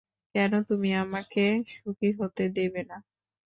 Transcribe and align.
কেন 0.35 0.51
তুমি 0.69 0.89
আমাকে 1.03 1.43
সুখী 1.73 2.09
হতে 2.19 2.43
দেবে 2.55 2.81
না? 2.89 2.97